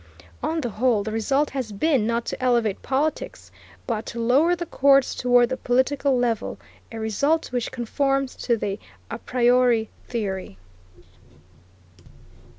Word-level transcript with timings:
On 0.41 0.61
the 0.61 0.69
whole 0.71 1.03
the 1.03 1.11
result 1.11 1.51
has 1.51 1.71
been 1.71 2.07
not 2.07 2.25
to 2.25 2.43
elevate 2.43 2.81
politics, 2.81 3.51
but 3.85 4.03
to 4.07 4.19
lower 4.19 4.55
the 4.55 4.65
courts 4.65 5.13
toward 5.13 5.49
the 5.49 5.57
political 5.57 6.17
level, 6.17 6.57
a 6.91 6.99
result 6.99 7.51
which 7.51 7.71
conforms 7.71 8.35
to 8.37 8.57
the 8.57 8.79
a 9.11 9.19
priori 9.19 9.91
theory. 10.07 10.57